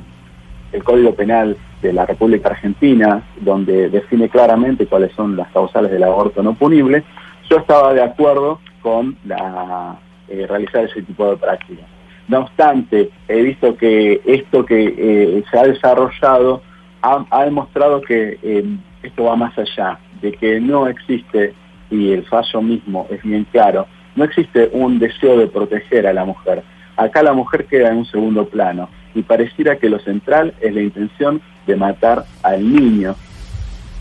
el 0.72 0.84
Código 0.84 1.14
Penal 1.14 1.56
de 1.82 1.92
la 1.92 2.06
República 2.06 2.50
Argentina, 2.50 3.22
donde 3.40 3.88
define 3.88 4.28
claramente 4.28 4.86
cuáles 4.86 5.12
son 5.12 5.36
las 5.36 5.50
causales 5.50 5.90
del 5.90 6.04
aborto 6.04 6.42
no 6.42 6.54
punible, 6.54 7.02
yo 7.48 7.56
estaba 7.56 7.92
de 7.92 8.02
acuerdo 8.02 8.60
con 8.82 9.16
la, 9.24 9.98
eh, 10.28 10.46
realizar 10.48 10.84
ese 10.84 11.02
tipo 11.02 11.28
de 11.28 11.36
prácticas. 11.36 11.86
No 12.28 12.40
obstante, 12.40 13.10
he 13.26 13.42
visto 13.42 13.76
que 13.76 14.20
esto 14.24 14.64
que 14.64 14.94
eh, 14.96 15.44
se 15.50 15.58
ha 15.58 15.64
desarrollado 15.64 16.62
ha, 17.02 17.44
demostrado 17.44 18.00
que 18.02 18.38
eh, 18.42 18.64
esto 19.02 19.24
va 19.24 19.34
más 19.34 19.58
allá, 19.58 19.98
de 20.20 20.32
que 20.32 20.60
no 20.60 20.86
existe, 20.86 21.54
y 21.90 22.12
el 22.12 22.24
fallo 22.26 22.62
mismo 22.62 23.06
es 23.10 23.22
bien 23.22 23.46
claro, 23.50 23.86
no 24.14 24.24
existe 24.24 24.70
un 24.72 24.98
deseo 24.98 25.38
de 25.38 25.46
proteger 25.46 26.06
a 26.06 26.12
la 26.12 26.24
mujer. 26.24 26.62
Acá 27.00 27.22
la 27.22 27.32
mujer 27.32 27.64
queda 27.64 27.88
en 27.88 27.96
un 27.96 28.04
segundo 28.04 28.44
plano 28.46 28.90
y 29.14 29.22
pareciera 29.22 29.76
que 29.76 29.88
lo 29.88 29.98
central 30.00 30.52
es 30.60 30.74
la 30.74 30.82
intención 30.82 31.40
de 31.66 31.74
matar 31.74 32.26
al 32.42 32.60
niño, 32.70 33.16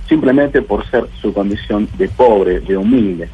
simplemente 0.09 0.61
por 0.61 0.85
ser 0.89 1.05
su 1.21 1.33
condición 1.33 1.87
de 1.97 2.09
pobre, 2.09 2.59
de 2.59 2.75
humilde. 2.75 3.29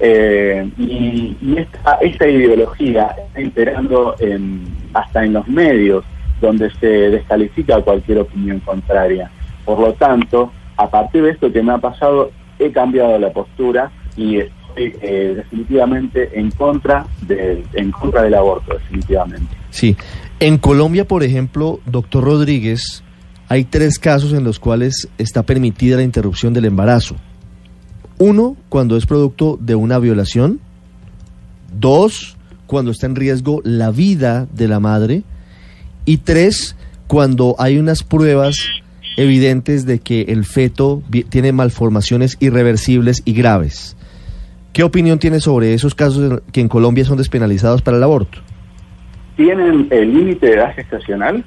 Eh, 0.00 0.68
y, 0.76 1.36
esta, 1.56 1.98
esta 2.00 2.26
ideología 2.26 3.14
está 3.24 3.40
imperando 3.40 4.16
en, 4.18 4.64
hasta 4.92 5.24
en 5.24 5.34
los 5.34 5.46
medios, 5.46 6.04
donde 6.40 6.68
se 6.80 6.88
descalifica 6.88 7.82
cualquier 7.82 8.18
opinión 8.18 8.58
contraria. 8.60 9.30
Por 9.64 9.78
lo 9.78 9.92
tanto, 9.92 10.50
a 10.76 10.90
partir 10.90 11.22
de 11.22 11.30
esto 11.30 11.52
que 11.52 11.62
me 11.62 11.72
ha 11.72 11.78
pasado, 11.78 12.32
he 12.58 12.72
cambiado 12.72 13.16
la 13.20 13.30
postura 13.30 13.92
y 14.16 14.38
estoy 14.38 14.63
eh, 14.76 15.34
definitivamente 15.36 16.38
en 16.38 16.50
contra, 16.50 17.06
de, 17.22 17.64
en 17.72 17.90
contra 17.90 18.22
del 18.22 18.34
aborto, 18.34 18.74
definitivamente. 18.74 19.56
Sí. 19.70 19.96
En 20.40 20.58
Colombia, 20.58 21.06
por 21.06 21.22
ejemplo, 21.22 21.80
doctor 21.86 22.24
Rodríguez, 22.24 23.02
hay 23.48 23.64
tres 23.64 23.98
casos 23.98 24.32
en 24.32 24.44
los 24.44 24.58
cuales 24.58 25.08
está 25.18 25.42
permitida 25.42 25.96
la 25.96 26.02
interrupción 26.02 26.52
del 26.52 26.64
embarazo. 26.64 27.16
Uno, 28.18 28.56
cuando 28.68 28.96
es 28.96 29.06
producto 29.06 29.58
de 29.60 29.74
una 29.74 29.98
violación. 29.98 30.60
Dos, 31.78 32.36
cuando 32.66 32.90
está 32.90 33.06
en 33.06 33.16
riesgo 33.16 33.60
la 33.64 33.90
vida 33.90 34.46
de 34.52 34.68
la 34.68 34.80
madre. 34.80 35.22
Y 36.04 36.18
tres, 36.18 36.76
cuando 37.06 37.56
hay 37.58 37.78
unas 37.78 38.02
pruebas 38.02 38.56
evidentes 39.16 39.86
de 39.86 39.98
que 40.00 40.22
el 40.22 40.44
feto 40.44 41.02
tiene 41.28 41.52
malformaciones 41.52 42.36
irreversibles 42.40 43.22
y 43.24 43.32
graves. 43.32 43.96
¿Qué 44.74 44.82
opinión 44.82 45.18
tiene 45.18 45.40
sobre 45.40 45.72
esos 45.72 45.94
casos 45.94 46.42
que 46.52 46.60
en 46.60 46.68
Colombia 46.68 47.04
son 47.06 47.16
despenalizados 47.16 47.80
para 47.80 47.96
el 47.96 48.02
aborto? 48.02 48.40
¿Tienen 49.36 49.88
el 49.90 50.12
límite 50.12 50.46
de 50.48 50.52
edad 50.54 50.74
gestacional? 50.74 51.42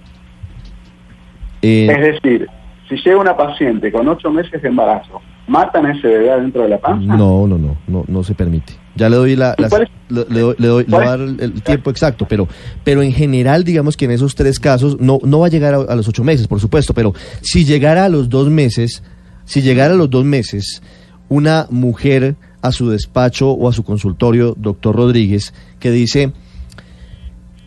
Eh, 1.62 1.88
Es 1.92 2.22
decir, 2.24 2.48
si 2.90 2.96
llega 2.96 3.20
una 3.20 3.36
paciente 3.36 3.92
con 3.92 4.08
ocho 4.08 4.32
meses 4.32 4.62
de 4.62 4.68
embarazo, 4.70 5.20
¿matan 5.48 5.86
a 5.88 5.92
ese 5.94 6.08
bebé 6.08 6.40
dentro 6.42 6.64
de 6.64 6.70
la 6.70 6.78
panza? 6.80 7.16
No, 7.18 7.46
no, 7.48 7.58
no, 7.58 7.78
no, 7.88 8.06
no 8.08 8.24
se 8.24 8.34
permite. 8.34 8.74
Ya 8.96 9.10
le 9.10 9.18
doy 9.18 9.36
la, 9.36 9.56
¿Y 9.58 9.62
las- 9.62 9.70
cuál 9.72 9.84
es- 9.84 9.90
le, 10.10 10.26
le 10.34 10.40
doy, 10.40 10.56
le 10.58 10.68
doy- 10.68 10.86
le 10.88 10.92
voy 10.96 11.04
a 11.04 11.06
cuál 11.06 11.06
dar 11.06 11.20
el, 11.20 11.40
el 11.42 11.62
tiempo 11.62 11.90
exacto, 11.90 12.26
pero, 12.30 12.48
pero 12.86 13.02
en 13.02 13.12
general, 13.12 13.64
digamos 13.66 13.98
que 13.98 14.06
en 14.06 14.12
esos 14.12 14.36
tres 14.36 14.58
casos 14.60 15.00
no, 15.02 15.20
no 15.24 15.40
va 15.40 15.48
a 15.48 15.50
llegar 15.50 15.74
a, 15.74 15.78
a 15.80 15.96
los 15.96 16.08
ocho 16.08 16.24
meses, 16.24 16.48
por 16.48 16.62
supuesto, 16.62 16.94
pero 16.94 17.14
si 17.42 17.66
llegara 17.66 18.06
a 18.06 18.10
los 18.10 18.30
dos 18.30 18.50
meses, 18.50 19.04
si 19.44 19.62
llegara 19.62 19.94
a 19.96 19.98
los 19.98 20.10
dos 20.10 20.24
meses, 20.24 20.82
una 21.30 21.68
mujer 21.70 22.36
a 22.68 22.72
su 22.72 22.90
despacho 22.90 23.52
o 23.52 23.68
a 23.68 23.74
su 23.74 23.84
consultorio, 23.84 24.54
doctor 24.58 24.96
Rodríguez, 24.96 25.54
que 25.80 25.92
dice, 25.92 26.32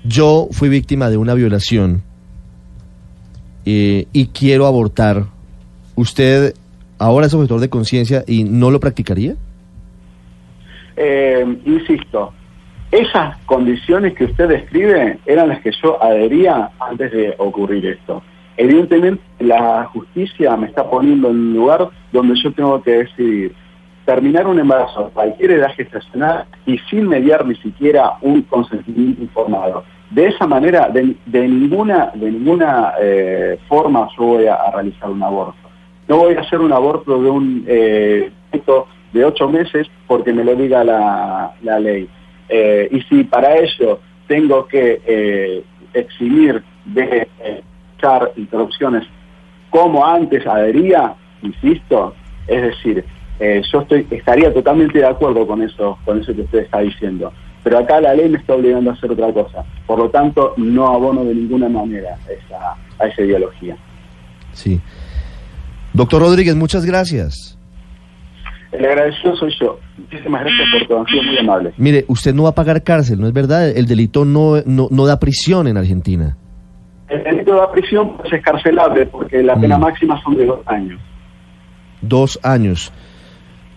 yo 0.05 0.49
fui 0.53 0.69
víctima 0.69 1.11
de 1.11 1.17
una 1.17 1.35
violación 1.35 2.03
eh, 3.67 4.07
y 4.13 4.29
quiero 4.29 4.67
abortar, 4.67 5.25
¿usted 5.97 6.55
ahora 6.99 7.27
es 7.27 7.35
objetor 7.35 7.61
de 7.61 7.69
conciencia 7.69 8.25
y 8.27 8.45
no 8.45 8.71
lo 8.71 8.81
practicaría? 8.81 9.35
Eh, 10.97 11.59
insisto, 11.65 12.33
esas 12.91 13.37
condiciones 13.47 14.15
que 14.15 14.25
usted 14.25 14.49
describe 14.49 15.19
eran 15.25 15.49
las 15.49 15.61
que 15.61 15.71
yo 15.83 16.03
adhería 16.03 16.71
antes 16.81 17.13
de 17.13 17.35
ocurrir 17.39 17.87
esto. 17.87 18.23
Evidentemente, 18.57 19.23
la 19.39 19.85
justicia 19.87 20.57
me 20.57 20.67
está 20.67 20.89
poniendo 20.89 21.31
en 21.31 21.37
un 21.37 21.55
lugar 21.55 21.89
donde 22.13 22.35
yo 22.43 22.53
tengo 22.53 22.83
que 22.83 22.91
decidir 22.91 23.55
terminar 24.05 24.47
un 24.47 24.59
embarazo 24.59 25.07
a 25.07 25.11
cualquier 25.11 25.53
edad 25.53 25.75
gestacional 25.75 26.47
y 26.67 26.79
sin 26.91 27.09
mediar 27.09 27.47
ni 27.47 27.55
siquiera 27.57 28.15
un 28.23 28.43
consentimiento 28.43 29.23
informado. 29.23 29.85
De 30.11 30.27
esa 30.27 30.47
manera, 30.47 30.89
de, 30.89 31.17
ninguna, 31.33 32.11
de 32.15 32.31
ninguna 32.31 32.95
eh, 33.01 33.59
forma 33.69 34.09
yo 34.19 34.25
voy 34.25 34.47
a, 34.47 34.71
realizar 34.73 35.11
un 35.11 35.23
aborto. 35.23 35.55
No 36.09 36.17
voy 36.19 36.35
a 36.35 36.41
hacer 36.41 36.61
un 36.61 36.73
aborto 36.73 37.23
de 37.23 37.31
un 37.31 37.65
eh, 37.69 38.33
de 39.13 39.25
ocho 39.25 39.49
meses 39.49 39.89
porque 40.07 40.33
me 40.33 40.45
lo 40.45 40.57
diga 40.57 40.83
la, 40.85 41.53
la 41.63 41.79
ley. 41.79 42.09
Eh, 42.49 42.89
y 42.91 43.01
si 43.03 43.25
para 43.25 43.57
ello 43.57 44.01
tengo 44.27 44.67
que 44.67 45.01
eh, 45.07 45.65
eximir 45.95 46.63
de 46.85 47.29
echar 47.97 48.33
interrupciones 48.37 49.07
como 49.71 50.05
antes 50.05 50.47
adhería, 50.47 51.15
insisto, 51.43 52.15
es 52.49 52.63
decir, 52.63 53.05
eh, 53.41 53.63
yo 53.73 53.81
estoy, 53.81 54.07
estaría 54.11 54.53
totalmente 54.55 54.99
de 54.99 55.07
acuerdo 55.07 55.47
con 55.47 55.63
eso, 55.63 55.99
con 56.05 56.21
eso 56.21 56.33
que 56.35 56.43
usted 56.43 56.59
está 56.61 56.81
diciendo. 56.81 57.33
Pero 57.65 57.79
acá 57.79 58.01
la 58.01 58.15
ley 58.15 58.29
me 58.29 58.39
está 58.39 58.55
obligando 58.55 58.91
a 58.91 58.95
hacer 58.95 59.11
otra 59.11 59.33
cosa. 59.33 59.65
Por 59.87 59.99
lo 59.99 60.09
tanto, 60.11 60.55
no 60.57 60.87
abono 60.89 61.25
de 61.25 61.35
ninguna 61.35 61.69
manera 61.69 62.17
esa, 62.29 62.77
a 62.99 63.07
esa 63.09 63.23
ideología. 63.23 63.77
Sí. 64.53 64.81
Doctor 65.93 66.23
Rodríguez, 66.23 66.55
muchas 66.55 66.85
gracias. 66.87 67.59
El 68.73 68.85
agradecido 68.87 69.35
soy 69.37 69.53
yo. 69.61 69.79
Muchísimas 69.99 70.43
gracias 70.45 70.69
por 70.73 70.87
todo, 70.89 71.01
han 71.01 71.07
sido 71.07 71.23
muy 71.25 71.39
amables. 71.39 71.75
Mire, 71.77 72.05
usted 72.09 72.33
no 72.33 72.45
va 72.45 72.51
a 72.51 72.55
pagar 72.55 72.83
cárcel, 72.85 73.21
¿no 73.21 73.27
es 73.27 73.33
verdad? 73.33 73.69
El 73.69 73.87
delito 73.87 74.25
no, 74.25 74.63
no, 74.65 74.87
no 74.91 75.07
da 75.07 75.19
prisión 75.19 75.67
en 75.67 75.77
Argentina. 75.77 76.37
El 77.09 77.25
delito 77.25 77.61
de 77.61 77.67
prisión 77.73 78.17
pues, 78.17 78.33
es 78.33 78.39
escarcelable 78.39 79.07
porque 79.07 79.43
la 79.43 79.57
pena 79.61 79.77
Mm. 79.77 79.81
máxima 79.81 80.23
son 80.23 80.37
de 80.37 80.47
dos 80.47 80.61
años. 80.67 81.01
Dos 82.01 82.39
años. 82.45 82.93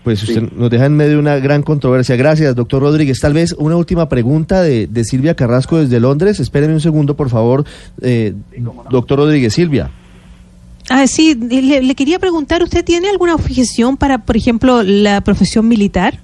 Pues 0.04 0.22
usted 0.22 0.52
nos 0.52 0.68
deja 0.68 0.84
en 0.84 0.96
medio 0.96 1.12
de 1.12 1.18
una 1.18 1.38
gran 1.38 1.62
controversia. 1.62 2.14
Gracias, 2.16 2.54
doctor 2.54 2.82
Rodríguez. 2.82 3.18
Tal 3.20 3.32
vez 3.32 3.54
una 3.58 3.76
última 3.76 4.06
pregunta 4.08 4.60
de, 4.60 4.86
de 4.86 5.04
Silvia 5.04 5.34
Carrasco 5.34 5.78
desde 5.78 5.98
Londres. 5.98 6.40
Espéreme 6.40 6.74
un 6.74 6.80
segundo, 6.82 7.16
por 7.16 7.30
favor. 7.30 7.64
Eh, 8.02 8.34
doctor 8.90 9.18
Rodríguez, 9.18 9.54
Silvia. 9.54 9.90
Ah, 10.90 11.06
sí, 11.06 11.34
le, 11.34 11.82
le 11.82 11.94
quería 11.94 12.18
preguntar, 12.18 12.62
¿usted 12.62 12.84
tiene 12.84 13.08
alguna 13.08 13.34
objeción 13.34 13.96
para, 13.96 14.18
por 14.18 14.36
ejemplo, 14.36 14.82
la 14.82 15.22
profesión 15.22 15.66
militar? 15.66 16.18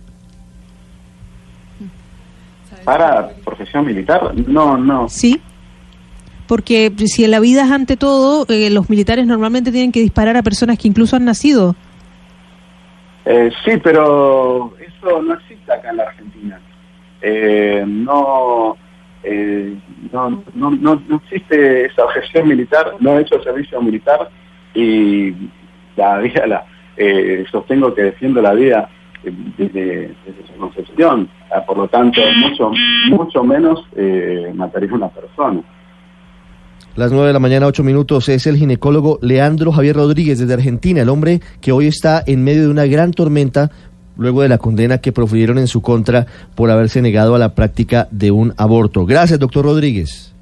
Para 2.84 3.30
profesión 3.44 3.86
militar, 3.86 4.34
no, 4.46 4.76
no. 4.76 5.08
Sí. 5.08 5.40
Porque 6.46 6.92
si 7.06 7.24
en 7.24 7.30
la 7.30 7.40
vida 7.40 7.64
es 7.64 7.70
ante 7.70 7.96
todo, 7.96 8.44
eh, 8.48 8.68
los 8.68 8.90
militares 8.90 9.26
normalmente 9.26 9.72
tienen 9.72 9.92
que 9.92 10.00
disparar 10.00 10.36
a 10.36 10.42
personas 10.42 10.76
que 10.78 10.88
incluso 10.88 11.16
han 11.16 11.24
nacido. 11.24 11.76
Eh, 13.32 13.48
sí, 13.64 13.76
pero 13.80 14.74
eso 14.80 15.22
no 15.22 15.34
existe 15.34 15.72
acá 15.72 15.90
en 15.90 15.98
la 15.98 16.02
Argentina. 16.02 16.60
Eh, 17.22 17.84
no, 17.86 18.76
eh, 19.22 19.76
no, 20.10 20.42
no, 20.54 20.70
no, 20.72 21.02
no 21.06 21.16
existe 21.24 21.86
esa 21.86 22.06
objeción 22.06 22.48
militar, 22.48 22.94
no 22.98 23.16
he 23.16 23.22
hecho 23.22 23.40
servicio 23.44 23.80
militar 23.80 24.28
y 24.74 25.32
la 25.94 26.18
vida, 26.18 26.44
la, 26.48 26.64
eh, 26.96 27.44
sostengo 27.52 27.94
que 27.94 28.02
defiendo 28.02 28.42
la 28.42 28.52
vida 28.52 28.88
eh, 29.22 29.32
desde, 29.56 30.14
desde 30.26 30.46
su 30.48 30.58
concepción. 30.58 31.28
Ah, 31.54 31.64
Por 31.64 31.76
lo 31.76 31.86
tanto, 31.86 32.20
mucho, 32.36 32.72
mucho 33.10 33.44
menos 33.44 33.86
eh, 33.94 34.50
mataría 34.56 34.90
a 34.90 34.94
una 34.94 35.08
persona. 35.08 35.60
Las 36.96 37.12
nueve 37.12 37.29
de 37.29 37.33
la 37.33 37.38
mañana, 37.38 37.66
ocho 37.66 37.85
minutos, 37.85 38.29
es 38.29 38.48
el 38.48 38.57
ginecólogo 38.57 39.20
Leandro 39.22 39.70
Javier 39.70 39.94
Rodríguez 39.94 40.40
desde 40.40 40.55
Argentina, 40.55 41.00
el 41.00 41.09
hombre 41.09 41.40
que 41.61 41.70
hoy 41.70 41.87
está 41.87 42.22
en 42.26 42.42
medio 42.42 42.62
de 42.62 42.68
una 42.68 42.85
gran 42.87 43.12
tormenta 43.12 43.70
luego 44.16 44.42
de 44.42 44.48
la 44.48 44.59
condena 44.59 44.98
que 44.98 45.12
profirieron 45.12 45.59
en 45.59 45.68
su 45.68 45.83
contra 45.83 46.26
por 46.57 46.68
haberse 46.68 47.00
negado 47.00 47.37
a 47.37 47.38
la 47.38 47.55
práctica 47.55 48.09
de 48.11 48.33
un 48.33 48.55
aborto. 48.57 49.07
Gracias, 49.07 49.38
doctor 49.38 49.64
Rodríguez. 49.64 50.35